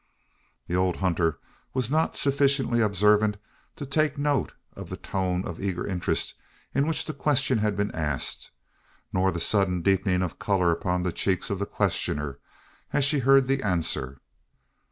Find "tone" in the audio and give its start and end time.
4.97-5.45